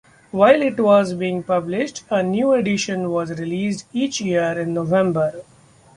[0.31, 5.43] While it was being published, a new edition was released each year in November.